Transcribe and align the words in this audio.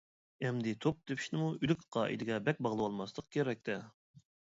ئەمدى 0.47 0.71
توپ 0.85 1.03
تېپىشنىمۇ 1.09 1.49
ئۆلۈك 1.57 1.83
قائىدىگە 1.95 2.39
بەك 2.47 2.63
باغلىۋالماسلىق 2.67 3.29
كېرەكتە. 3.37 3.77